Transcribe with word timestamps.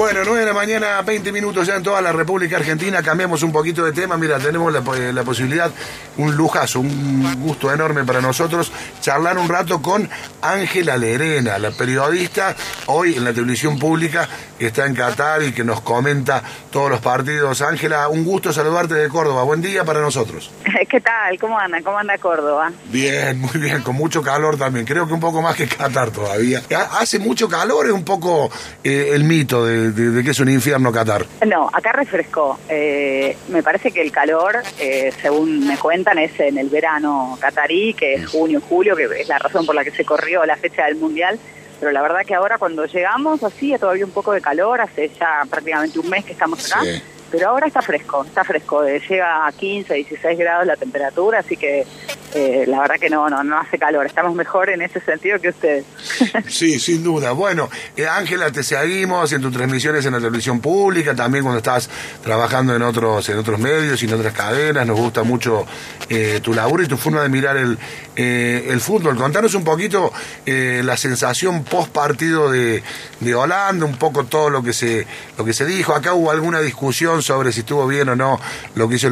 Bueno, 0.00 0.20
9 0.24 0.40
de 0.40 0.46
la 0.46 0.54
mañana, 0.54 1.02
20 1.02 1.30
minutos 1.30 1.66
ya 1.66 1.76
en 1.76 1.82
toda 1.82 2.00
la 2.00 2.10
República 2.10 2.56
Argentina. 2.56 3.02
Cambiamos 3.02 3.42
un 3.42 3.52
poquito 3.52 3.84
de 3.84 3.92
tema. 3.92 4.16
Mira, 4.16 4.38
tenemos 4.38 4.72
la, 4.72 4.80
la, 5.12 5.22
posibilidad, 5.24 5.70
un 6.16 6.34
lujazo, 6.34 6.80
un 6.80 7.42
gusto 7.42 7.70
enorme 7.70 8.02
para 8.04 8.22
nosotros, 8.22 8.72
charlar 9.02 9.36
un 9.36 9.46
rato 9.46 9.82
con 9.82 10.08
Ángela 10.40 10.96
Lerena, 10.96 11.58
la 11.58 11.70
periodista, 11.72 12.56
hoy 12.86 13.16
en 13.16 13.26
la 13.26 13.34
televisión 13.34 13.78
pública, 13.78 14.26
que 14.58 14.68
está 14.68 14.86
en 14.86 14.94
Qatar 14.94 15.42
y 15.42 15.52
que 15.52 15.64
nos 15.64 15.82
comenta 15.82 16.42
todos 16.70 16.88
los 16.88 17.00
partidos. 17.00 17.60
Ángela, 17.60 18.08
un 18.08 18.24
gusto 18.24 18.54
saludarte 18.54 18.94
de 18.94 19.10
Córdoba. 19.10 19.42
Buen 19.42 19.60
día 19.60 19.84
para 19.84 20.00
nosotros. 20.00 20.50
¿Qué 20.88 21.02
tal? 21.02 21.38
¿Cómo 21.38 21.58
anda? 21.58 21.82
¿Cómo 21.82 21.98
anda 21.98 22.16
Córdoba? 22.16 22.72
Bien, 22.86 23.38
muy 23.38 23.60
bien, 23.60 23.82
con 23.82 23.96
mucho 23.96 24.22
calor 24.22 24.56
también. 24.56 24.86
Creo 24.86 25.06
que 25.06 25.12
un 25.12 25.20
poco 25.20 25.42
más 25.42 25.56
que 25.56 25.68
Qatar 25.68 26.10
todavía. 26.10 26.62
Hace 26.98 27.18
mucho 27.18 27.50
calor, 27.50 27.84
es 27.84 27.92
un 27.92 28.04
poco 28.04 28.50
eh, 28.82 29.10
el 29.12 29.24
mito 29.24 29.66
de, 29.66 29.89
que 29.94 30.30
es 30.30 30.40
un 30.40 30.48
infierno 30.48 30.92
Qatar. 30.92 31.24
No, 31.46 31.68
acá 31.72 31.92
refrescó. 31.92 32.58
Eh, 32.68 33.36
me 33.48 33.62
parece 33.62 33.92
que 33.92 34.02
el 34.02 34.12
calor, 34.12 34.56
eh, 34.78 35.12
según 35.20 35.66
me 35.66 35.76
cuentan, 35.76 36.18
es 36.18 36.38
en 36.40 36.58
el 36.58 36.68
verano 36.68 37.38
qatarí, 37.40 37.94
que 37.94 38.14
es 38.14 38.28
junio, 38.28 38.60
julio, 38.60 38.96
que 38.96 39.04
es 39.20 39.28
la 39.28 39.38
razón 39.38 39.66
por 39.66 39.74
la 39.74 39.84
que 39.84 39.90
se 39.90 40.04
corrió 40.04 40.44
la 40.44 40.56
fecha 40.56 40.86
del 40.86 40.96
Mundial. 40.96 41.38
Pero 41.78 41.92
la 41.92 42.02
verdad 42.02 42.20
que 42.26 42.34
ahora 42.34 42.58
cuando 42.58 42.84
llegamos 42.84 43.42
así, 43.42 43.74
todavía 43.78 44.04
un 44.04 44.10
poco 44.10 44.32
de 44.32 44.40
calor, 44.40 44.80
hace 44.80 45.10
ya 45.18 45.44
prácticamente 45.48 45.98
un 45.98 46.10
mes 46.10 46.24
que 46.24 46.32
estamos 46.32 46.70
acá. 46.70 46.82
Pero 47.30 47.48
ahora 47.48 47.68
está 47.68 47.80
fresco, 47.80 48.24
está 48.24 48.42
fresco, 48.42 48.84
llega 48.84 49.46
a 49.46 49.52
15, 49.52 49.94
16 49.94 50.38
grados 50.38 50.66
la 50.66 50.76
temperatura, 50.76 51.38
así 51.38 51.56
que 51.56 51.86
eh, 52.32 52.64
la 52.68 52.80
verdad 52.80 52.94
que 53.00 53.10
no, 53.10 53.28
no, 53.28 53.42
no 53.42 53.58
hace 53.58 53.76
calor, 53.76 54.06
estamos 54.06 54.34
mejor 54.36 54.70
en 54.70 54.82
ese 54.82 55.00
sentido 55.00 55.40
que 55.40 55.48
ustedes. 55.48 55.84
sí, 56.48 56.78
sin 56.78 57.02
duda. 57.02 57.32
Bueno, 57.32 57.68
eh, 57.96 58.06
Ángela, 58.06 58.52
te 58.52 58.62
seguimos 58.62 59.32
en 59.32 59.42
tus 59.42 59.52
transmisiones 59.52 60.06
en 60.06 60.12
la 60.12 60.18
televisión 60.18 60.60
pública, 60.60 61.14
también 61.14 61.42
cuando 61.42 61.58
estás 61.58 61.90
trabajando 62.22 62.74
en 62.76 62.82
otros, 62.82 63.28
en 63.28 63.38
otros 63.38 63.58
medios 63.58 64.00
y 64.02 64.06
en 64.06 64.14
otras 64.14 64.32
cadenas, 64.32 64.86
nos 64.86 64.96
gusta 64.96 65.24
mucho 65.24 65.66
eh, 66.08 66.38
tu 66.40 66.54
labor 66.54 66.82
y 66.82 66.86
tu 66.86 66.96
forma 66.96 67.22
de 67.22 67.28
mirar 67.28 67.56
el, 67.56 67.76
el 68.14 68.80
fútbol. 68.80 69.16
Contanos 69.16 69.54
un 69.54 69.64
poquito 69.64 70.12
la 70.46 70.96
sensación 70.96 71.64
post 71.64 71.90
partido 71.90 72.50
de, 72.50 72.82
de 73.20 73.34
Holanda, 73.34 73.86
un 73.86 73.96
poco 73.96 74.24
todo 74.24 74.50
lo 74.50 74.62
que 74.62 74.72
se, 74.72 75.06
lo 75.36 75.44
que 75.44 75.52
se 75.52 75.64
dijo. 75.64 75.94
Acá 75.94 76.14
hubo 76.14 76.30
alguna 76.30 76.60
discusión 76.60 77.22
sobre 77.22 77.50
si 77.52 77.60
estuvo 77.60 77.86
bien 77.86 78.08
o 78.10 78.16
no 78.16 78.38
lo 78.74 78.88
que 78.88 78.96
hizo 78.96 79.08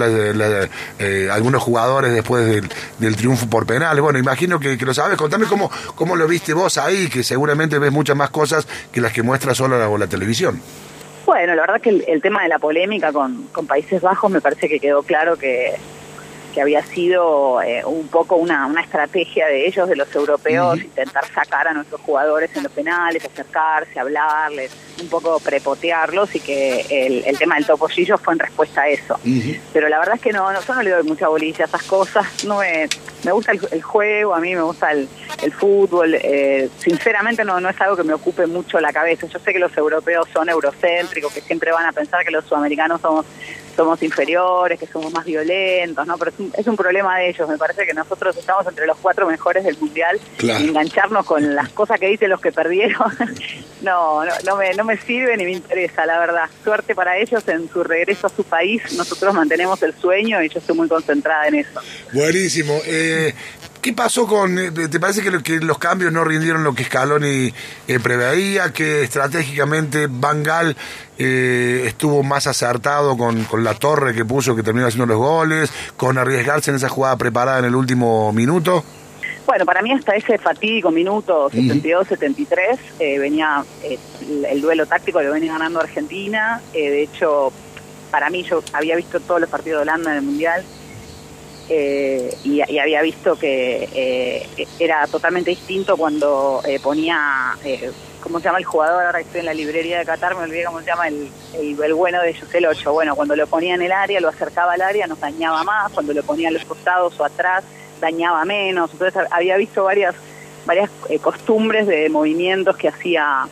algunos 1.32 1.62
jugadores 1.62 2.12
después 2.12 2.62
del 2.98 3.07
el 3.08 3.16
triunfo 3.16 3.48
por 3.48 3.66
penales. 3.66 4.02
Bueno, 4.02 4.18
imagino 4.18 4.60
que, 4.60 4.76
lo 4.76 4.94
sabes. 4.94 5.16
Contame 5.16 5.46
cómo, 5.46 5.70
cómo 5.94 6.16
lo 6.16 6.26
viste 6.28 6.52
vos 6.52 6.78
ahí, 6.78 7.08
que 7.08 7.22
seguramente 7.22 7.78
ves 7.78 7.92
muchas 7.92 8.16
más 8.16 8.30
cosas 8.30 8.66
que 8.92 9.00
las 9.00 9.12
que 9.12 9.22
muestra 9.22 9.54
solo 9.54 9.78
la, 9.78 9.98
la 9.98 10.06
televisión. 10.06 10.60
Bueno, 11.28 11.54
la 11.54 11.60
verdad 11.60 11.80
que 11.82 11.90
el, 11.90 12.22
tema 12.22 12.42
de 12.42 12.48
la 12.48 12.58
polémica 12.58 13.12
con, 13.12 13.48
Países 13.66 14.00
Bajos 14.00 14.30
me 14.30 14.40
parece 14.40 14.66
que 14.66 14.80
quedó 14.80 15.02
claro 15.02 15.36
que, 15.36 15.74
que 16.54 16.62
había 16.62 16.82
sido 16.82 17.60
eh, 17.60 17.84
un 17.84 18.08
poco 18.08 18.36
una, 18.36 18.66
una 18.66 18.80
estrategia 18.80 19.46
de 19.46 19.66
ellos, 19.66 19.88
de 19.90 19.96
los 19.96 20.14
europeos, 20.14 20.78
intentar 20.78 21.26
sacar 21.26 21.68
a 21.68 21.74
nuestros 21.74 22.00
jugadores 22.00 22.56
en 22.56 22.62
los 22.62 22.72
penales, 22.72 23.22
acercarse, 23.26 24.00
hablarles, 24.00 24.74
un 25.00 25.08
poco 25.08 25.38
prepotearlos 25.40 26.34
y 26.34 26.40
que 26.40 26.86
el, 26.90 27.24
el 27.24 27.38
tema 27.38 27.56
del 27.56 27.66
topollillo 27.66 28.18
fue 28.18 28.34
en 28.34 28.40
respuesta 28.40 28.82
a 28.82 28.88
eso. 28.88 29.18
Pero 29.72 29.88
la 29.88 29.98
verdad 29.98 30.16
es 30.16 30.20
que 30.20 30.32
no, 30.32 30.52
no, 30.52 30.60
yo 30.60 30.74
no 30.74 30.82
le 30.82 30.90
doy 30.90 31.02
mucha 31.04 31.28
bolilla 31.28 31.64
a 31.64 31.68
esas 31.68 31.82
cosas, 31.84 32.44
no 32.44 32.58
me, 32.58 32.88
me 33.24 33.32
gusta 33.32 33.52
el, 33.52 33.82
juego, 33.82 34.34
a 34.34 34.40
mí 34.40 34.54
me 34.54 34.62
gusta 34.62 34.92
el, 34.92 35.08
el 35.42 35.52
fútbol, 35.52 36.14
eh, 36.14 36.68
sinceramente 36.78 37.44
no, 37.44 37.60
no 37.60 37.68
es 37.68 37.80
algo 37.80 37.96
que 37.96 38.04
me 38.04 38.14
ocupe 38.14 38.46
mucho 38.46 38.80
la 38.80 38.92
cabeza. 38.92 39.26
Yo 39.26 39.38
sé 39.38 39.52
que 39.52 39.58
los 39.58 39.76
europeos 39.76 40.28
son 40.32 40.48
eurocéntricos, 40.48 41.32
que 41.32 41.40
siempre 41.40 41.72
van 41.72 41.86
a 41.86 41.92
pensar 41.92 42.24
que 42.24 42.30
los 42.30 42.44
sudamericanos 42.44 43.00
somos 43.00 43.26
somos 43.78 44.02
inferiores, 44.02 44.76
que 44.76 44.88
somos 44.88 45.12
más 45.12 45.24
violentos, 45.24 46.04
¿no? 46.04 46.18
Pero 46.18 46.32
es 46.52 46.66
un, 46.66 46.74
problema 46.74 47.16
de 47.18 47.28
ellos. 47.28 47.48
Me 47.48 47.56
parece 47.56 47.86
que 47.86 47.94
nosotros 47.94 48.36
estamos 48.36 48.66
entre 48.66 48.88
los 48.88 48.96
cuatro 48.98 49.24
mejores 49.28 49.62
del 49.62 49.78
mundial 49.78 50.18
y 50.40 50.50
engancharnos 50.50 51.24
con 51.24 51.54
las 51.54 51.68
cosas 51.68 52.00
que 52.00 52.08
dicen 52.08 52.28
los 52.28 52.40
que 52.40 52.50
perdieron, 52.50 53.12
no, 53.82 54.24
no, 54.24 54.32
no, 54.44 54.56
me, 54.56 54.74
no 54.74 54.82
me 54.88 54.96
sirve 54.96 55.36
ni 55.36 55.44
me 55.44 55.52
interesa, 55.52 56.04
la 56.06 56.18
verdad. 56.18 56.44
Suerte 56.64 56.94
para 56.94 57.16
ellos 57.16 57.46
en 57.46 57.68
su 57.68 57.84
regreso 57.84 58.26
a 58.26 58.30
su 58.30 58.42
país. 58.42 58.82
Nosotros 58.96 59.34
mantenemos 59.34 59.80
el 59.82 59.94
sueño 59.94 60.42
y 60.42 60.48
yo 60.48 60.58
estoy 60.58 60.76
muy 60.76 60.88
concentrada 60.88 61.46
en 61.46 61.56
eso. 61.56 61.80
Buenísimo. 62.12 62.80
Eh, 62.84 63.34
¿Qué 63.80 63.92
pasó 63.92 64.26
con.? 64.26 64.58
Eh, 64.58 64.70
¿Te 64.70 64.98
parece 64.98 65.22
que, 65.22 65.60
los 65.60 65.78
cambios 65.78 66.12
no 66.12 66.24
rindieron 66.24 66.64
lo 66.64 66.74
que 66.74 66.84
Scaloni 66.84 67.52
eh, 67.86 68.00
preveía? 68.00 68.72
¿Que 68.72 69.04
estratégicamente 69.04 70.08
Bangal 70.10 70.76
eh, 71.16 71.84
estuvo 71.86 72.22
más 72.22 72.46
acertado 72.46 73.16
con, 73.16 73.44
con, 73.44 73.62
la 73.62 73.74
torre 73.74 74.14
que 74.14 74.24
puso, 74.24 74.56
que 74.56 74.62
terminó 74.62 74.86
haciendo 74.86 75.06
los 75.06 75.18
goles? 75.18 75.70
¿Con 75.96 76.18
arriesgarse 76.18 76.70
en 76.70 76.76
esa 76.76 76.88
jugada 76.88 77.16
preparada 77.16 77.60
en 77.60 77.66
el 77.66 77.76
último 77.76 78.32
minuto? 78.32 78.84
Bueno, 79.48 79.64
para 79.64 79.80
mí 79.80 79.90
hasta 79.92 80.14
ese 80.14 80.36
fatídico 80.36 80.90
minuto 80.90 81.48
72-73 81.48 82.78
venía 83.18 83.64
el, 84.28 84.60
duelo 84.60 84.84
táctico, 84.84 85.22
lo 85.22 85.32
venía 85.32 85.54
ganando 85.54 85.80
Argentina. 85.80 86.60
de 86.74 87.02
hecho, 87.02 87.50
para 88.10 88.28
mí 88.28 88.42
yo 88.42 88.62
había 88.74 88.94
visto 88.94 89.20
todos 89.20 89.40
los 89.40 89.48
partidos 89.48 89.78
de 89.78 89.82
Holanda 89.84 90.10
en 90.10 90.16
el 90.18 90.22
Mundial 90.22 90.62
eh, 91.70 92.36
y, 92.44 92.60
había 92.78 93.00
visto 93.00 93.38
que 93.38 93.88
eh, 93.90 94.66
era 94.78 95.06
totalmente 95.06 95.48
distinto 95.48 95.96
cuando 95.96 96.60
eh, 96.66 96.78
ponía, 96.78 97.56
¿cómo 98.22 98.40
se 98.40 98.44
llama 98.44 98.58
el 98.58 98.66
jugador? 98.66 99.06
Ahora 99.06 99.20
estoy 99.20 99.40
en 99.40 99.46
la 99.46 99.54
librería 99.54 99.98
de 99.98 100.04
Qatar, 100.04 100.36
me 100.36 100.42
olvidé 100.42 100.64
cómo 100.64 100.80
se 100.80 100.86
llama 100.88 101.08
el, 101.08 101.30
el, 101.54 101.94
bueno 101.94 102.20
de 102.20 102.32
ellos, 102.32 102.54
el 102.54 102.66
8. 102.66 102.92
Bueno, 102.92 103.16
cuando 103.16 103.34
lo 103.34 103.46
ponía 103.46 103.76
en 103.76 103.80
el 103.80 103.92
área, 103.92 104.20
lo 104.20 104.28
acercaba 104.28 104.74
al 104.74 104.82
área, 104.82 105.06
nos 105.06 105.20
dañaba 105.20 105.64
más, 105.64 105.90
cuando 105.90 106.12
lo 106.12 106.22
ponía 106.22 106.48
a 106.48 106.52
los 106.52 106.66
costados 106.66 107.18
o 107.18 107.24
atrás, 107.24 107.64
dañaba 108.00 108.44
menos. 108.44 108.90
Entonces 108.92 109.22
había 109.30 109.56
visto 109.56 109.84
varias, 109.84 110.14
varias 110.66 110.90
costumbres 111.20 111.86
de 111.86 112.08
movimientos 112.08 112.76
que 112.76 112.88
hacía 112.88 113.48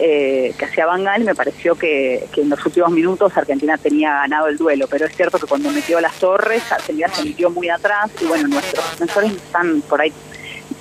eh, 0.00 0.54
que 0.56 0.64
hacía 0.64 0.86
Bangal, 0.86 1.24
me 1.24 1.34
pareció 1.34 1.74
que, 1.74 2.28
en 2.36 2.48
los 2.48 2.64
últimos 2.64 2.92
minutos 2.92 3.36
Argentina 3.36 3.76
tenía 3.76 4.12
ganado 4.12 4.46
el 4.46 4.56
duelo, 4.56 4.86
pero 4.88 5.06
es 5.06 5.16
cierto 5.16 5.40
que 5.40 5.46
cuando 5.48 5.72
metió 5.72 6.00
las 6.00 6.14
torres, 6.20 6.62
Argentina 6.70 7.08
se 7.08 7.24
metió 7.24 7.50
muy 7.50 7.68
atrás 7.68 8.08
y 8.20 8.26
bueno, 8.26 8.46
nuestros 8.46 8.88
defensores 8.92 9.32
están 9.32 9.80
por 9.82 10.00
ahí. 10.00 10.12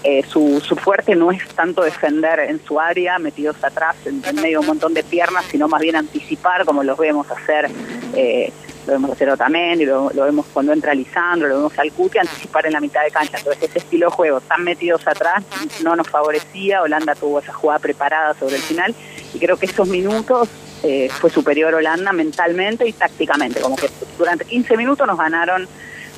Eh, 0.03 0.23
su, 0.28 0.61
su 0.63 0.75
fuerte 0.75 1.16
no 1.16 1.31
es 1.31 1.44
tanto 1.49 1.81
defender 1.81 2.41
en 2.41 2.63
su 2.63 2.79
área, 2.79 3.17
metidos 3.17 3.55
atrás 3.63 3.95
en, 4.05 4.22
medio 4.35 4.51
de 4.51 4.57
un 4.59 4.67
montón 4.67 4.94
de 4.94 5.03
piernas, 5.03 5.45
sino 5.49 5.67
más 5.67 5.81
bien 5.81 5.95
anticipar, 5.95 6.63
como 6.63 6.84
los 6.84 6.97
vemos 6.99 7.25
hacer 7.31 7.72
eh, 8.13 8.53
lo 8.88 8.94
vemos 8.94 9.12
hacer 9.12 9.30
Otamendi, 9.30 9.86
lo, 9.86 10.09
lo 10.14 10.24
vemos 10.24 10.46
cuando 10.53 10.72
entra 10.72 10.96
Lisandro, 10.96 11.50
lo 11.50 11.58
vemos 11.58 11.78
al 11.78 11.92
Cuti, 11.92 12.18
anticipar 12.18 12.66
en 12.66 12.74
la 12.74 12.80
mitad 12.80 13.03
de 13.03 13.12
cancha. 13.12 13.38
Entonces 13.38 13.64
ese 13.70 13.80
estilo 13.80 14.08
de 14.08 14.12
juego 14.16 14.42
tan 14.42 14.64
metidos 14.64 15.06
atrás 15.06 15.44
no 15.84 15.96
nos 15.96 16.09
favorecía, 16.09 16.81
Holanda 16.81 17.14
tuvo 17.14 17.40
esa 17.40 17.53
jugada 17.53 17.80
preparada 17.80 18.34
sobre 18.34 18.56
el 18.56 18.62
final 18.62 18.96
y 19.34 19.40
creo 19.40 19.58
que 19.58 19.66
esos 19.66 19.88
minutos 19.88 20.47
eh, 20.84 21.09
fue 21.09 21.30
superior 21.30 21.74
Holanda 21.74 22.14
mentalmente 22.14 22.88
y 22.88 22.94
tácticamente, 22.94 23.59
como 23.59 23.76
que 23.76 23.90
durante 24.18 24.46
15 24.46 24.78
minutos 24.78 25.06
nos 25.06 25.18
ganaron 25.18 25.68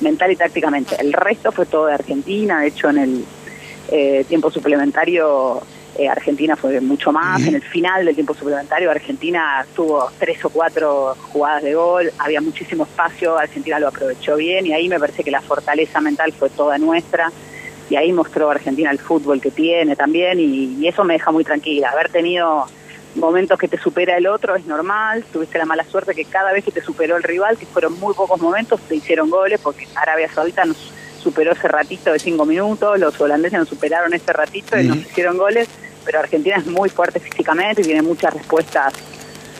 mental 0.00 0.30
y 0.30 0.36
tácticamente. 0.36 0.96
El 1.00 1.12
resto 1.12 1.50
fue 1.50 1.66
todo 1.66 1.86
de 1.86 1.94
Argentina, 1.94 2.60
de 2.60 2.68
hecho 2.68 2.88
en 2.88 2.98
el 2.98 3.24
eh, 3.90 4.24
tiempo 4.28 4.50
suplementario 4.50 5.60
eh, 6.00 6.08
Argentina 6.08 6.56
fue 6.56 6.80
mucho 6.80 7.12
más. 7.12 7.46
En 7.46 7.54
el 7.54 7.62
final 7.62 8.06
del 8.06 8.14
tiempo 8.14 8.32
suplementario, 8.32 8.90
Argentina 8.90 9.66
tuvo 9.76 10.10
tres 10.18 10.42
o 10.46 10.48
cuatro 10.48 11.14
jugadas 11.30 11.62
de 11.62 11.74
gol, 11.74 12.10
había 12.18 12.40
muchísimo 12.40 12.84
espacio, 12.84 13.36
Argentina 13.36 13.78
lo 13.78 13.88
aprovechó 13.88 14.36
bien 14.36 14.66
y 14.66 14.72
ahí 14.72 14.88
me 14.88 14.98
parece 14.98 15.22
que 15.22 15.30
la 15.30 15.42
fortaleza 15.42 16.00
mental 16.00 16.32
fue 16.32 16.48
toda 16.48 16.78
nuestra. 16.78 17.30
Y 17.90 17.96
ahí 17.96 18.14
mostró 18.14 18.50
Argentina 18.50 18.90
el 18.90 18.98
fútbol 18.98 19.42
que 19.42 19.50
tiene 19.50 19.94
también 19.94 20.40
y, 20.40 20.88
eso 20.88 21.04
me 21.04 21.14
deja 21.14 21.32
muy 21.32 21.44
tranquila. 21.44 21.90
Haber 21.90 22.08
tenido 22.08 22.64
momentos 23.16 23.58
que 23.58 23.68
te 23.68 23.76
supera 23.76 24.16
el 24.16 24.26
otro 24.26 24.56
es 24.56 24.64
normal. 24.64 25.22
Tuviste 25.30 25.58
la 25.58 25.66
mala 25.66 25.84
suerte 25.84 26.14
que 26.14 26.24
cada 26.24 26.54
vez 26.54 26.64
que 26.64 26.70
te 26.70 26.80
superó 26.80 27.18
el 27.18 27.22
rival, 27.22 27.58
que 27.58 27.66
fueron 27.66 28.00
muy 28.00 28.14
pocos 28.14 28.40
momentos, 28.40 28.80
te 28.88 28.94
hicieron 28.94 29.28
goles, 29.28 29.60
porque 29.62 29.86
Arabia 29.96 30.32
Saudita 30.32 30.64
nos 30.64 30.78
superó 31.20 31.52
ese 31.52 31.68
ratito 31.68 32.12
de 32.12 32.18
cinco 32.18 32.44
minutos, 32.44 32.98
los 32.98 33.20
holandeses 33.20 33.58
nos 33.58 33.68
superaron 33.68 34.12
ese 34.14 34.32
ratito 34.32 34.78
y 34.78 34.88
nos 34.88 34.96
hicieron 34.98 35.36
goles, 35.36 35.68
pero 36.04 36.20
Argentina 36.20 36.56
es 36.56 36.66
muy 36.66 36.88
fuerte 36.88 37.20
físicamente 37.20 37.82
y 37.82 37.84
tiene 37.84 38.02
muchas 38.02 38.34
respuestas 38.34 38.94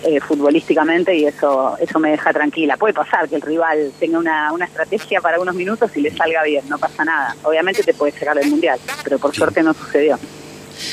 eh, 0.02 0.18
futbolísticamente 0.20 1.14
y 1.14 1.26
eso 1.26 1.76
eso 1.78 1.98
me 1.98 2.10
deja 2.10 2.32
tranquila. 2.32 2.76
Puede 2.76 2.94
pasar 2.94 3.28
que 3.28 3.36
el 3.36 3.42
rival 3.42 3.92
tenga 4.00 4.18
una, 4.18 4.52
una 4.52 4.64
estrategia 4.64 5.20
para 5.20 5.38
unos 5.38 5.54
minutos 5.54 5.90
y 5.94 6.00
le 6.00 6.10
salga 6.10 6.42
bien, 6.42 6.68
no 6.68 6.78
pasa 6.78 7.04
nada. 7.04 7.36
Obviamente 7.42 7.82
te 7.82 7.92
puede 7.92 8.12
sacar 8.12 8.36
del 8.36 8.48
mundial, 8.48 8.78
pero 9.04 9.18
por 9.18 9.34
suerte 9.34 9.62
no 9.62 9.74
sucedió. 9.74 10.18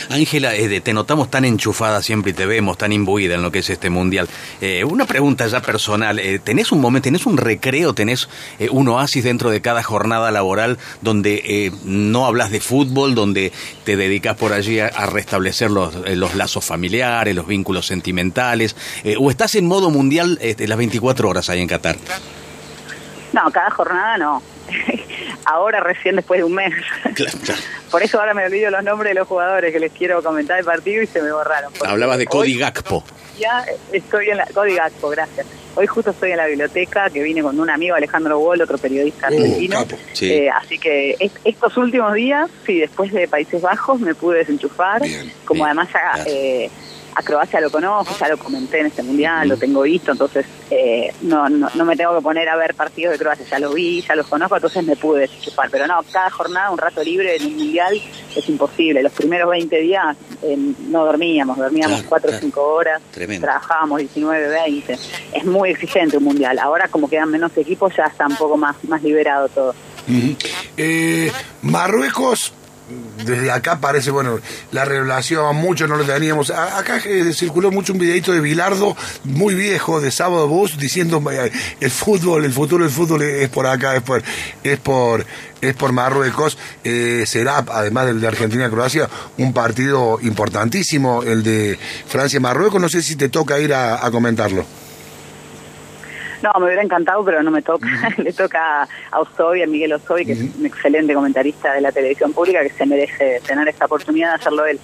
Ángela, 0.10 0.56
eh, 0.56 0.82
te 0.82 0.94
notamos 0.94 1.30
tan 1.30 1.46
enchufada 1.46 2.02
siempre 2.02 2.32
y 2.32 2.34
te 2.34 2.46
vemos 2.46 2.78
tan 2.78 2.92
imbuida 2.92 3.36
en 3.36 3.42
lo 3.42 3.52
que 3.52 3.60
es 3.60 3.70
este 3.70 3.90
mundial. 3.90 4.28
Eh, 4.62 4.84
una 4.84 5.06
pregunta 5.06 5.48
ya 5.48 5.62
personal, 5.62 6.20
eh, 6.20 6.40
¿tenés 6.40 6.72
un 6.72 6.82
momento, 6.82 7.06
tenés 7.06 7.26
un 7.26 7.38
recreo, 7.38 7.94
tenés 7.94 8.30
un 8.72 8.88
oasis 8.88 9.24
dentro 9.24 9.50
de 9.50 9.62
cada 9.62 9.84
jornada 9.84 10.32
laboral 10.32 10.78
donde 11.02 11.72
no 11.84 12.26
hablas 12.26 12.52
de 12.52 12.60
fútbol, 12.60 13.16
donde 13.16 13.52
te 13.84 13.96
dedicas 13.96 14.36
por 14.36 14.54
allí 14.54 14.80
a, 14.80 14.90
restablecer 15.08 15.72
los, 15.72 15.96
los, 16.10 16.36
lazos 16.36 16.66
familiares, 16.66 17.36
los 17.36 17.48
vínculos 17.48 17.86
sentimentales, 17.86 18.76
o 19.20 19.30
estás 19.30 19.56
en 19.56 19.66
modo 19.68 19.90
mundial 19.90 20.40
las 20.58 20.78
24 20.78 21.30
horas 21.30 21.50
ahí 21.50 21.62
en 21.62 21.68
Qatar? 21.68 21.98
No, 23.34 23.50
cada 23.52 23.70
jornada 23.70 24.18
no. 24.18 24.42
ahora 25.46 25.80
recién 25.80 26.16
después 26.16 26.40
de 26.40 26.44
un 26.44 26.54
mes. 26.54 26.74
Por 27.92 28.04
eso 28.04 28.20
ahora 28.20 28.34
me 28.34 28.46
olvido 28.46 28.70
los 28.70 28.84
nombres 28.84 29.12
de 29.12 29.20
los 29.20 29.28
jugadores 29.28 29.72
que 29.72 29.80
les 29.80 29.92
quiero 29.92 30.22
comentar 30.22 30.60
el 30.60 30.66
partido 30.66 31.02
y 31.02 31.08
se 31.08 31.22
me 31.22 31.32
borraron. 31.32 31.72
Hablabas 31.86 32.18
de 32.18 32.26
Cody 32.26 32.58
Gakpo. 32.58 33.04
Ya 33.40 33.66
estoy 33.92 34.30
en 34.30 34.38
la... 34.38 34.46
Cody 34.48 34.76
Gakpo, 34.76 35.10
gracias. 35.10 35.46
Hoy 35.76 35.86
justo 35.86 36.10
estoy 36.10 36.32
en 36.32 36.38
la 36.38 36.48
biblioteca, 36.48 37.08
que 37.10 37.22
vine 37.22 37.44
con 37.44 37.60
un 37.60 37.70
amigo, 37.70 37.96
Alejandro 37.96 38.40
Wall, 38.40 38.62
otro 38.62 38.80
periodista 38.80 39.28
uh, 39.30 39.34
argentino. 39.34 39.86
Eh, 40.22 40.50
así 40.50 40.80
que 40.80 41.16
estos 41.44 41.78
últimos 41.78 42.16
días, 42.16 42.50
sí, 42.66 42.80
después 42.80 43.14
de 43.14 43.28
Países 43.28 43.62
Bajos, 43.62 44.00
me 44.00 44.16
pude 44.16 44.40
desenchufar. 44.40 45.04
como 45.46 45.66
además 45.66 45.90
eh, 46.26 46.72
a 47.18 47.24
Croacia 47.24 47.60
lo 47.60 47.72
conozco, 47.72 48.16
ya 48.20 48.28
lo 48.28 48.38
comenté 48.38 48.80
en 48.80 48.86
este 48.86 49.02
mundial, 49.02 49.48
lo 49.48 49.58
tengo 49.58 49.82
visto, 49.82 50.12
entonces 50.12 50.46
eh, 50.70 51.12
no, 51.24 51.50
no, 51.50 51.68
no, 51.74 51.86
me 51.86 51.96
tengo 51.96 52.16
que 52.16 52.22
poner 52.22 52.48
a 52.48 52.56
ver 52.56 52.76
partidos 52.76 53.14
de 53.14 53.18
Croacia, 53.18 53.44
ya 53.50 53.58
lo 53.58 53.74
vi, 53.74 54.04
ya 54.08 54.16
los 54.16 54.28
conozco, 54.28 54.56
entonces 54.56 54.86
me 54.86 54.96
pude 54.96 55.28
chupar. 55.42 55.68
Pero 55.72 55.88
no, 55.88 56.00
cada 56.12 56.30
jornada, 56.30 56.70
un 56.70 56.78
rato 56.78 57.04
libre 57.04 57.36
en 57.36 57.48
un 57.48 57.58
mundial 57.58 58.00
es 58.36 58.50
imposible. 58.50 59.02
Los 59.02 59.14
primeros 59.14 59.50
20 59.50 59.80
días 59.80 60.16
eh, 60.44 60.56
no 60.90 61.06
dormíamos, 61.06 61.58
dormíamos 61.58 62.04
4 62.04 62.30
o 62.30 62.40
5 62.40 62.62
horas, 62.62 63.02
trabajábamos 63.42 63.98
19, 63.98 64.50
20. 64.50 64.94
Es 65.34 65.46
muy 65.46 65.72
exigente 65.72 66.18
un 66.18 66.24
mundial. 66.24 66.60
Ahora, 66.60 66.88
como 66.88 67.10
quedan 67.10 67.32
menos 67.32 67.58
equipos, 67.58 67.96
ya 67.98 68.04
está 68.04 68.28
un 68.28 68.36
poco 68.36 68.58
más, 68.58 68.76
más 68.84 69.02
liberado 69.02 69.50
todo. 69.50 69.74
Eh, 70.78 71.32
Marruecos 71.64 72.54
desde 73.26 73.52
acá 73.52 73.80
parece, 73.80 74.12
bueno, 74.12 74.40
la 74.72 74.86
revelación, 74.86 75.56
mucho 75.56 75.88
no 75.88 75.98
lo 75.98 76.06
teníamos. 76.06 76.52
acá 76.52 77.02
eh, 77.06 77.34
circuló 77.34 77.72
mucho 77.72 77.94
un 77.94 78.00
videito 78.00 78.32
de 78.32 78.40
Bilardo, 78.40 78.96
muy 79.24 79.56
viejo, 79.56 80.00
de 80.00 80.12
Sábado 80.12 80.48
Bus, 80.48 80.78
diciendo 80.78 81.22
eh, 81.32 81.52
el 81.80 81.92
fútbol, 81.92 82.46
el 82.46 82.54
futuro 82.54 82.84
del 82.84 82.94
fútbol 82.94 83.24
es 83.24 83.50
por 83.50 83.68
acá, 83.68 83.96
es 83.96 84.04
por, 84.04 84.24
es 84.64 84.80
por, 84.80 85.26
es 85.62 85.76
por 85.76 85.92
Marruecos. 85.92 86.58
Eh, 86.84 87.26
será, 87.28 87.66
además 87.70 88.06
del 88.06 88.22
de 88.22 88.28
Argentina-Croacia, 88.28 89.10
un 89.38 89.52
partido 89.52 90.20
importantísimo, 90.22 91.24
el 91.24 91.44
de 91.44 91.78
Francia-Marruecos. 92.08 92.80
No 92.82 92.90
sé 92.90 93.02
si 93.02 93.16
te 93.16 93.30
toca 93.30 93.60
ir 93.60 93.74
a 93.74 94.10
comentarlo. 94.12 94.66
No, 96.42 96.52
me 96.60 96.66
hubiera 96.66 96.84
encantado, 96.84 97.24
pero 97.24 97.42
no 97.44 97.52
me 97.52 97.62
toca. 97.62 97.88
Le 98.18 98.34
toca 98.34 98.88
a 99.12 99.20
Osobi, 99.20 99.64
a 99.64 99.68
Miguel 99.68 99.94
Osobi, 99.94 100.26
que 100.26 100.34
es 100.34 100.42
un 100.58 100.66
excelente 100.66 101.14
comentarista 101.14 101.74
de 101.74 101.82
la 101.82 101.92
televisión 101.92 102.34
pública, 102.34 102.62
que 102.62 102.70
se 102.70 102.86
merece 102.86 103.42
tener 103.46 103.68
esta 103.68 103.86
oportunidad 103.86 104.30
de 104.30 104.36
hacerlo 104.36 104.66
él. 104.66 104.80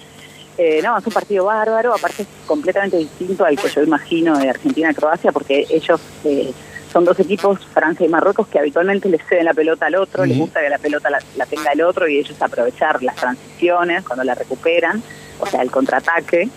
Eh, 0.58 0.82
no, 0.84 0.98
es 0.98 1.06
un 1.06 1.14
partido 1.14 1.46
bárbaro, 1.46 1.94
aparte 1.94 2.24
es 2.24 2.28
completamente 2.46 2.98
distinto 2.98 3.44
al 3.44 3.58
que 3.58 3.70
yo 3.70 3.82
imagino 3.82 4.38
de 4.38 4.50
Argentina-Croacia, 4.50 5.32
porque 5.32 5.66
ellos 5.70 6.00
eh, 6.26 6.54
son 6.92 7.06
dos 7.06 7.20
equipos, 7.20 7.60
Francia 7.74 8.06
y 8.06 8.10
Marruecos, 8.10 8.48
que 8.48 8.60
habitualmente 8.60 9.10
les 9.10 9.26
ceden 9.26 9.46
la 9.46 9.56
pelota 9.56 9.88
al 9.88 9.96
otro, 9.96 10.26
les 10.26 10.38
gusta 10.38 10.62
que 10.62 10.70
la 10.70 10.78
pelota 10.78 11.10
la, 11.10 11.46
tenga 11.48 11.72
el 11.72 11.82
otro 11.82 12.08
y 12.08 12.20
ellos 12.20 12.40
aprovechar 12.40 13.02
las 13.02 13.16
transiciones 13.16 14.04
cuando 14.04 14.24
la 14.24 14.36
recuperan, 14.36 15.02
o 15.40 15.48
sea, 15.48 15.64
el 15.64 15.72
contraataque. 15.72 16.50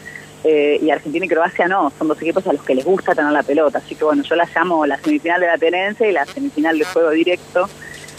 Eh, 0.48 0.78
y 0.80 0.90
Argentina 0.90 1.26
y 1.26 1.28
Croacia 1.28 1.66
no, 1.66 1.92
son 1.98 2.06
dos 2.06 2.22
equipos 2.22 2.46
a 2.46 2.52
los 2.52 2.62
que 2.62 2.76
les 2.76 2.84
gusta 2.84 3.16
tener 3.16 3.32
la 3.32 3.42
pelota. 3.42 3.78
Así 3.78 3.96
que 3.96 4.04
bueno, 4.04 4.22
yo 4.22 4.36
la 4.36 4.48
llamo 4.54 4.86
la 4.86 4.96
semifinal 4.96 5.40
de 5.40 5.48
la 5.48 5.58
tenencia 5.58 6.08
y 6.08 6.12
la 6.12 6.24
semifinal 6.24 6.78
de 6.78 6.84
juego 6.84 7.10
directo. 7.10 7.68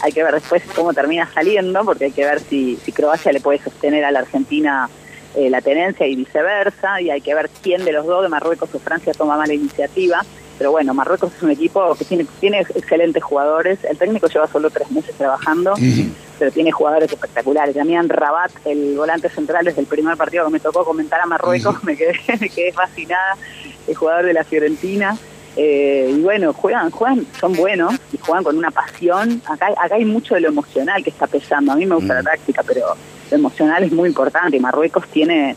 Hay 0.02 0.12
que 0.12 0.22
ver 0.22 0.34
después 0.34 0.62
cómo 0.74 0.92
termina 0.92 1.26
saliendo, 1.32 1.82
porque 1.86 2.04
hay 2.04 2.12
que 2.12 2.26
ver 2.26 2.40
si, 2.40 2.76
si 2.84 2.92
Croacia 2.92 3.32
le 3.32 3.40
puede 3.40 3.60
sostener 3.60 4.04
a 4.04 4.10
la 4.10 4.18
Argentina 4.18 4.90
eh, 5.36 5.48
la 5.48 5.62
tenencia 5.62 6.06
y 6.06 6.16
viceversa, 6.16 7.00
y 7.00 7.08
hay 7.08 7.22
que 7.22 7.34
ver 7.34 7.48
quién 7.62 7.82
de 7.86 7.92
los 7.92 8.04
dos, 8.04 8.22
de 8.22 8.28
Marruecos 8.28 8.74
o 8.74 8.78
Francia, 8.78 9.14
toma 9.14 9.38
más 9.38 9.48
la 9.48 9.54
iniciativa. 9.54 10.22
Pero 10.58 10.72
bueno, 10.72 10.92
Marruecos 10.92 11.32
es 11.34 11.42
un 11.42 11.50
equipo 11.50 11.94
que 11.94 12.04
tiene, 12.04 12.26
tiene 12.40 12.60
excelentes 12.60 13.22
jugadores. 13.22 13.82
El 13.84 13.96
técnico 13.96 14.26
lleva 14.26 14.48
solo 14.48 14.68
tres 14.70 14.90
meses 14.90 15.14
trabajando 15.16 15.74
pero 16.38 16.52
tiene 16.52 16.70
jugadores 16.70 17.10
espectaculares. 17.10 17.74
Damián 17.74 18.08
Rabat, 18.08 18.52
el 18.64 18.96
volante 18.96 19.28
central, 19.28 19.64
desde 19.64 19.80
el 19.80 19.86
primer 19.86 20.16
partido 20.16 20.46
que 20.46 20.52
me 20.52 20.60
tocó 20.60 20.84
comentar 20.84 21.20
a 21.20 21.26
Marruecos, 21.26 21.82
me, 21.84 21.96
quedé, 21.96 22.14
me 22.40 22.48
quedé 22.48 22.72
fascinada, 22.72 23.36
el 23.86 23.94
jugador 23.94 24.26
de 24.26 24.32
la 24.32 24.44
Fiorentina. 24.44 25.16
Eh, 25.56 26.14
y 26.16 26.20
bueno, 26.20 26.52
juegan, 26.52 26.90
juegan, 26.90 27.26
son 27.40 27.52
buenos 27.54 27.94
y 28.12 28.18
juegan 28.18 28.44
con 28.44 28.56
una 28.56 28.70
pasión. 28.70 29.42
Acá, 29.46 29.68
acá 29.76 29.96
hay 29.96 30.04
mucho 30.04 30.34
de 30.34 30.42
lo 30.42 30.48
emocional 30.48 31.02
que 31.02 31.10
está 31.10 31.26
pesando. 31.26 31.72
A 31.72 31.76
mí 31.76 31.84
me 31.84 31.96
gusta 31.96 32.14
la 32.14 32.22
táctica, 32.22 32.62
pero 32.62 32.94
emocional 33.30 33.84
es 33.84 33.92
muy 33.92 34.08
importante. 34.08 34.58
Marruecos 34.60 35.06
tiene 35.08 35.56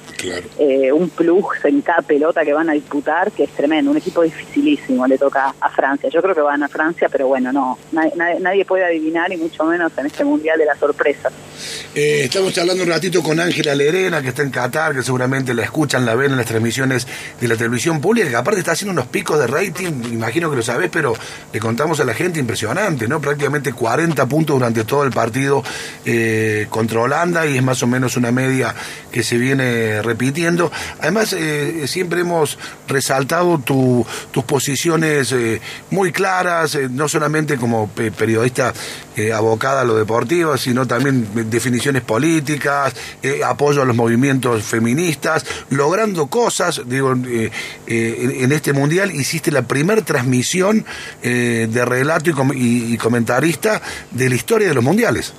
eh, 0.57 0.91
un 0.91 1.09
plus 1.09 1.45
en 1.63 1.81
cada 1.81 2.01
pelota 2.01 2.43
que 2.43 2.53
van 2.53 2.69
a 2.69 2.73
disputar 2.73 3.31
que 3.31 3.43
es 3.43 3.49
tremendo. 3.51 3.91
Un 3.91 3.97
equipo 3.97 4.21
dificilísimo 4.21 5.07
le 5.07 5.17
toca 5.17 5.53
a 5.59 5.69
Francia. 5.69 6.09
Yo 6.09 6.21
creo 6.21 6.35
que 6.35 6.41
van 6.41 6.63
a 6.63 6.67
Francia, 6.67 7.09
pero 7.09 7.27
bueno, 7.27 7.51
no. 7.51 7.77
Nadie, 7.91 8.65
puede 8.65 8.85
adivinar 8.85 9.31
y 9.33 9.37
mucho 9.37 9.63
menos 9.65 9.91
en 9.97 10.05
este 10.05 10.23
mundial 10.23 10.57
de 10.57 10.65
las 10.65 10.77
sorpresas. 10.77 11.33
Eh, 11.95 12.21
estamos 12.23 12.57
hablando 12.57 12.83
un 12.83 12.89
ratito 12.89 13.21
con 13.21 13.39
Ángela 13.39 13.75
Lerena, 13.75 14.21
que 14.21 14.29
está 14.29 14.43
en 14.43 14.51
Qatar, 14.51 14.93
que 14.93 15.03
seguramente 15.03 15.53
la 15.53 15.63
escuchan, 15.63 16.05
la 16.05 16.15
ven 16.15 16.31
en 16.31 16.37
las 16.37 16.45
transmisiones 16.45 17.07
de 17.39 17.47
la 17.47 17.55
televisión 17.55 17.99
pública, 17.99 18.29
que 18.29 18.35
aparte 18.35 18.59
está 18.59 18.73
haciendo 18.73 18.93
unos 18.93 19.07
picos 19.07 19.39
de 19.39 19.47
rating, 19.47 19.91
imagino 20.11 20.49
que 20.49 20.55
lo 20.55 20.61
sabés, 20.61 20.89
pero 20.91 21.13
le 21.51 21.59
contamos 21.59 21.99
a 21.99 22.05
la 22.05 22.13
gente 22.13 22.39
impresionante, 22.39 23.07
¿no? 23.07 23.19
Prácticamente 23.19 23.73
40 23.73 24.25
puntos 24.27 24.55
durante 24.55 24.83
todo 24.83 25.03
el 25.03 25.11
partido 25.11 25.63
eh, 26.05 26.67
contra 26.69 27.01
Holanda 27.01 27.45
y 27.45 27.57
más 27.61 27.83
o 27.83 27.87
menos 27.87 28.17
una 28.17 28.31
media 28.31 28.73
que 29.11 29.23
se 29.23 29.37
viene 29.37 30.01
repitiendo. 30.01 30.71
Además, 30.99 31.33
eh, 31.33 31.85
siempre 31.87 32.21
hemos 32.21 32.57
resaltado 32.87 33.59
tus 33.59 34.43
posiciones 34.45 35.31
eh, 35.31 35.61
muy 35.89 36.11
claras, 36.11 36.75
eh, 36.75 36.87
no 36.89 37.07
solamente 37.07 37.57
como 37.57 37.89
periodista 37.89 38.73
abocada 39.35 39.81
a 39.81 39.83
lo 39.83 39.95
deportivo, 39.97 40.57
sino 40.57 40.87
también 40.87 41.27
definiciones 41.49 42.01
políticas, 42.01 42.95
apoyo 43.45 43.81
a 43.81 43.85
los 43.85 43.95
movimientos 43.95 44.63
feministas, 44.63 45.45
logrando 45.69 46.27
cosas, 46.27 46.81
digo, 46.85 47.11
en, 47.11 48.51
este 48.51 48.71
mundial 48.71 49.11
hiciste 49.11 49.51
la 49.51 49.63
primera 49.63 50.01
transmisión 50.01 50.85
de 51.21 51.85
relato 51.85 52.31
y 52.55 52.97
comentarista 52.97 53.81
de 54.11 54.29
la 54.29 54.35
historia 54.35 54.69
de 54.69 54.73
los 54.73 54.83
mundiales. 54.83 55.33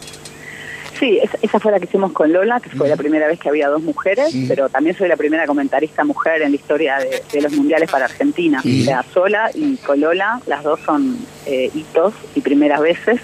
Sí, 1.02 1.18
esa 1.42 1.58
fue 1.58 1.72
la 1.72 1.80
que 1.80 1.86
hicimos 1.86 2.12
con 2.12 2.32
Lola, 2.32 2.60
que 2.60 2.70
fue 2.70 2.88
la 2.88 2.96
primera 2.96 3.26
vez 3.26 3.40
que 3.40 3.48
había 3.48 3.66
dos 3.66 3.82
mujeres, 3.82 4.32
pero 4.46 4.68
también 4.68 4.96
soy 4.96 5.08
la 5.08 5.16
primera 5.16 5.48
comentarista 5.48 6.04
mujer 6.04 6.42
en 6.42 6.52
la 6.52 6.56
historia 6.56 6.98
de, 6.98 7.42
los 7.42 7.52
mundiales 7.54 7.90
para 7.90 8.04
Argentina. 8.04 8.60
O 8.60 8.84
sea, 8.84 9.04
sola 9.12 9.50
y 9.52 9.78
con 9.78 10.00
Lola, 10.00 10.40
las 10.46 10.62
dos 10.62 10.78
son 10.86 11.18
eh, 11.44 11.72
hitos 11.74 12.14
y 12.36 12.40
primeras 12.40 12.80
veces. 12.80 13.20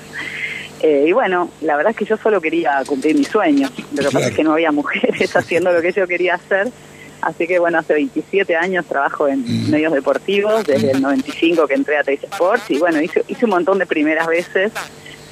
Eh, 0.83 1.05
y 1.07 1.13
bueno, 1.13 1.53
la 1.61 1.77
verdad 1.77 1.93
es 1.93 1.97
que 1.97 2.05
yo 2.05 2.17
solo 2.17 2.41
quería 2.41 2.83
cumplir 2.85 3.17
mis 3.17 3.29
sueños. 3.29 3.71
Lo 3.95 4.03
que 4.03 4.11
pasa 4.11 4.27
es 4.27 4.35
que 4.35 4.43
no 4.43 4.55
había 4.55 4.73
mujeres 4.73 5.37
haciendo 5.37 5.73
lo 5.73 5.81
que 5.81 5.93
yo 5.93 6.05
quería 6.09 6.35
hacer. 6.35 6.73
Así 7.21 7.47
que 7.47 7.61
bueno, 7.61 7.79
hace 7.79 7.95
27 7.95 8.57
años 8.57 8.87
trabajo 8.87 9.29
en 9.29 9.71
medios 9.71 9.93
deportivos, 9.93 10.65
desde 10.67 10.91
el 10.91 11.01
95 11.01 11.69
que 11.69 11.75
entré 11.75 11.97
a 11.97 12.03
Teis 12.03 12.25
Sports 12.25 12.71
y 12.71 12.79
bueno, 12.79 13.01
hice, 13.01 13.23
hice 13.29 13.45
un 13.45 13.53
montón 13.53 13.79
de 13.79 13.87
primeras 13.87 14.27
veces 14.27 14.73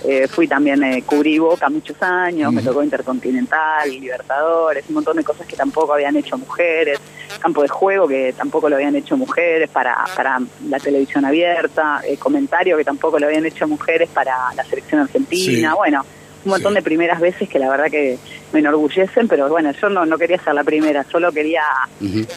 eh, 0.08 0.28
fui 0.28 0.46
también, 0.46 0.82
eh, 0.84 1.02
cubrí 1.04 1.38
Boca 1.38 1.68
muchos 1.68 2.00
años, 2.00 2.52
me 2.52 2.62
tocó 2.62 2.82
Intercontinental, 2.82 3.90
Libertadores, 3.90 4.84
un 4.88 4.94
montón 4.94 5.16
de 5.16 5.24
cosas 5.24 5.46
que 5.46 5.56
tampoco 5.56 5.94
habían 5.94 6.16
hecho 6.16 6.38
mujeres, 6.38 7.00
campo 7.40 7.62
de 7.62 7.68
juego 7.68 8.06
que 8.06 8.32
tampoco 8.36 8.68
lo 8.68 8.76
habían 8.76 8.94
hecho 8.94 9.16
mujeres 9.16 9.68
para, 9.68 10.04
para 10.14 10.38
la 10.68 10.78
televisión 10.78 11.24
abierta, 11.24 12.02
eh, 12.06 12.16
comentario 12.18 12.76
que 12.76 12.84
tampoco 12.84 13.18
lo 13.18 13.26
habían 13.26 13.46
hecho 13.46 13.66
mujeres 13.66 14.08
para 14.08 14.36
la 14.54 14.64
selección 14.64 15.00
argentina, 15.00 15.74
bueno, 15.74 16.04
un 16.44 16.50
montón 16.50 16.74
de 16.74 16.82
primeras 16.82 17.20
veces 17.20 17.48
que 17.48 17.58
la 17.58 17.68
verdad 17.68 17.86
que 17.90 18.18
me 18.56 18.60
enorgullecen, 18.60 19.28
pero 19.28 19.48
bueno, 19.50 19.70
yo 19.72 19.90
no, 19.90 20.06
no 20.06 20.16
quería 20.16 20.38
ser 20.42 20.54
la 20.54 20.64
primera, 20.64 21.04
solo 21.04 21.30
quería 21.30 21.62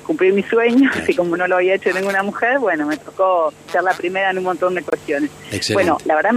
cumplir 0.04 0.34
mis 0.34 0.46
sueños 0.48 0.94
y 1.08 1.16
como 1.16 1.38
no 1.38 1.48
lo 1.48 1.56
había 1.56 1.76
hecho 1.76 1.92
ninguna 1.94 2.24
mujer, 2.24 2.60
bueno, 2.60 2.86
me 2.86 2.98
tocó 2.98 3.54
ser 3.72 3.84
la 3.84 3.94
primera 3.94 4.32
en 4.32 4.40
un 4.40 4.44
montón 4.44 4.76
de 4.76 4.84
cuestiones. 4.84 5.32
Bueno, 5.74 5.98
la 6.06 6.16
verdad 6.16 6.32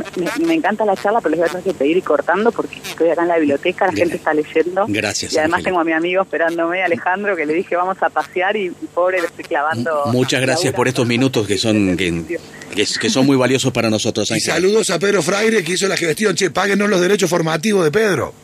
me, 0.47 0.55
encanta 0.55 0.85
la 0.85 0.97
charla, 0.97 1.21
pero 1.21 1.31
les 1.31 1.41
voy 1.41 1.49
a 1.49 1.51
tener 1.51 1.65
que 1.65 1.75
pedir 1.75 1.97
ir 1.97 2.05
cortando 2.05 2.53
porque 2.53 2.77
estoy 2.79 3.11
acá 3.11 3.23
en 3.23 3.29
la 3.29 3.39
biblioteca, 3.39 3.87
la 3.87 3.93
gente 3.93 4.17
está 4.17 4.33
leyendo. 4.33 4.87
Gracias. 4.89 5.33
Y 5.33 5.39
además 5.39 5.65
tengo 5.65 5.81
a 5.81 5.85
mi 5.85 5.93
amigo 5.93 6.23
esperándome, 6.23 6.83
Alejandro, 6.83 7.35
que 7.35 7.45
le 7.45 7.55
dije 7.55 7.75
vamos 7.75 8.01
a 8.03 8.09
pasear 8.09 8.57
y, 8.57 8.71
pobre 8.95 9.21
le 9.21 9.27
estoy 9.27 9.45
clavando. 9.45 10.05
Muchas 10.07 10.41
gracias 10.41 10.73
por 10.75 10.87
estos 10.87 11.07
minutos 11.07 11.47
que 11.47 11.59
son 11.59 11.97
que, 11.97 12.39
que, 12.75 13.11
son 13.11 13.27
muy 13.27 13.37
valiosos 13.37 13.73
para 13.73 13.91
nosotros. 13.91 14.31
Y 14.31 14.41
saludos 14.41 14.91
a 14.91 14.99
Pedro 14.99 15.23
Fraire 15.23 15.63
que 15.63 15.73
hizo 15.73 15.89
la 15.89 15.97
gestión, 15.97 16.35
che, 16.35 16.51
páguenos 16.51 16.89
los 16.89 17.01
derechos 17.01 17.29
formativos 17.29 17.85
de 17.85 17.91
Pedro. 17.91 18.35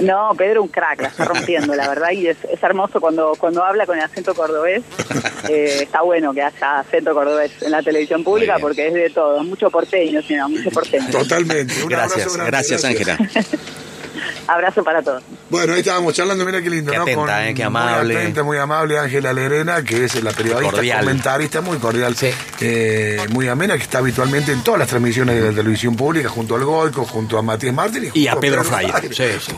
No, 0.00 0.30
Pedro 0.34 0.62
un 0.62 0.68
crack, 0.68 1.02
la 1.02 1.08
está 1.08 1.26
rompiendo, 1.26 1.74
la 1.74 1.86
verdad, 1.86 2.10
y 2.12 2.26
es, 2.26 2.38
es 2.50 2.62
hermoso 2.62 3.02
cuando, 3.02 3.32
cuando 3.38 3.62
habla 3.62 3.84
con 3.84 3.98
el 3.98 4.04
acento 4.04 4.34
cordobés. 4.34 4.82
Eh, 5.48 5.82
está 5.82 6.02
bueno 6.02 6.32
que 6.32 6.42
haya 6.42 6.78
acento 6.78 7.12
cordobés 7.12 7.50
en 7.62 7.72
la 7.72 7.82
televisión 7.82 8.22
pública 8.22 8.58
porque 8.60 8.86
es 8.88 8.94
de 8.94 9.10
todo, 9.10 9.42
mucho 9.42 9.70
porteño, 9.70 10.22
sino 10.22 10.48
mucho 10.48 10.70
porteño. 10.70 11.10
Totalmente. 11.10 11.82
Un 11.82 11.88
Gracias, 11.88 12.12
abrazo 12.20 12.34
grande, 12.34 12.50
gracias 12.50 12.84
Ángela. 12.84 13.18
Abrazo 14.46 14.84
para 14.84 15.02
todos. 15.02 15.22
Bueno, 15.50 15.72
ahí 15.72 15.80
estábamos 15.80 16.14
charlando, 16.14 16.44
mira 16.46 16.62
qué 16.62 16.70
lindo, 16.70 16.92
Qué 16.92 16.96
¿no? 16.98 17.02
atenta, 17.02 17.48
eh, 17.48 17.54
qué 17.54 17.64
amable. 17.64 18.14
Muy 18.14 18.22
atenta, 18.22 18.42
muy 18.44 18.56
amable, 18.58 18.98
Ángela 18.98 19.32
Lerena, 19.32 19.82
que 19.82 20.04
es 20.04 20.22
la 20.22 20.30
periodista, 20.30 20.70
Cordial. 20.76 21.00
comentarista, 21.00 21.60
muy 21.60 21.78
cordial, 21.78 22.16
Sí. 22.16 22.30
eh, 22.60 23.20
muy 23.30 23.48
amena, 23.48 23.76
que 23.76 23.82
está 23.82 23.98
habitualmente 23.98 24.52
en 24.52 24.62
todas 24.62 24.78
las 24.78 24.88
transmisiones 24.88 25.34
de 25.34 25.50
la 25.50 25.56
televisión 25.56 25.96
pública, 25.96 26.28
junto 26.28 26.54
al 26.54 26.64
Goico, 26.64 27.04
junto 27.04 27.36
a 27.36 27.42
Matías 27.42 27.74
Martín 27.74 28.10
Y 28.14 28.28
a 28.28 28.32
junto 28.32 28.40
Pedro 28.42 28.62
Fryer. 28.64 28.92
Fryer. 28.92 29.14
Sí, 29.14 29.24
sí. 29.40 29.46